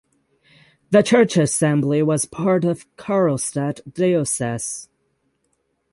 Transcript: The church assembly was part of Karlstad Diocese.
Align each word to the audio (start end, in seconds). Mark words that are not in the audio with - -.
The 0.89 1.03
church 1.03 1.37
assembly 1.37 2.01
was 2.01 2.25
part 2.25 2.65
of 2.65 2.87
Karlstad 2.95 3.81
Diocese. 3.93 4.89